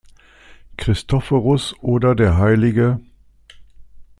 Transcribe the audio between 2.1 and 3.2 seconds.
der hl.